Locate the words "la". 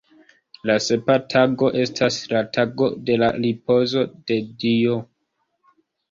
0.67-0.75, 2.31-2.41, 3.23-3.29